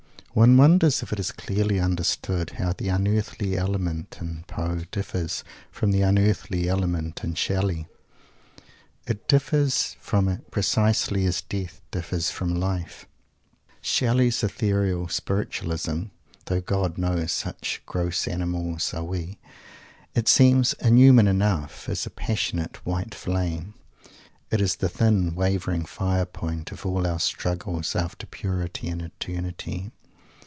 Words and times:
One 0.33 0.55
wonders 0.55 1.03
if 1.03 1.11
it 1.11 1.19
is 1.19 1.33
clearly 1.33 1.77
understood 1.81 2.51
how 2.51 2.71
the 2.71 2.87
"unearthly" 2.87 3.57
element 3.57 4.15
in 4.21 4.45
Poe 4.47 4.85
differs 4.89 5.43
from 5.73 5.91
the 5.91 6.03
"unearthly" 6.03 6.69
element 6.69 7.25
in 7.25 7.33
Shelley. 7.35 7.85
It 9.05 9.27
differs 9.27 9.97
from 9.99 10.29
it 10.29 10.49
precisely 10.49 11.25
as 11.25 11.41
Death 11.41 11.81
differs 11.91 12.29
from 12.29 12.55
Life. 12.61 13.07
Shelley's 13.81 14.41
ethereal 14.41 15.09
spiritualism 15.09 16.03
though, 16.45 16.61
God 16.61 16.97
knows, 16.97 17.33
such 17.33 17.83
gross 17.85 18.25
animals 18.25 18.93
are 18.93 19.03
we, 19.03 19.37
it 20.15 20.29
seems 20.29 20.71
inhuman 20.79 21.27
enough 21.27 21.89
is 21.89 22.05
a 22.05 22.09
passionate 22.09 22.85
white 22.85 23.13
flame. 23.13 23.73
It 24.49 24.61
is 24.61 24.77
the 24.77 24.87
thin, 24.87 25.35
wavering 25.35 25.83
fire 25.83 26.25
point 26.25 26.71
of 26.71 26.85
all 26.85 27.05
our 27.05 27.19
struggles 27.19 27.97
after 27.97 28.25
purity 28.25 28.87
and 28.87 29.01
eternity. 29.01 29.91